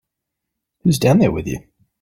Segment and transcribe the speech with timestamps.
[0.81, 1.59] Who's down there with you?